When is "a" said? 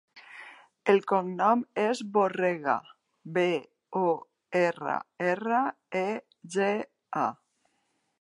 7.25-7.27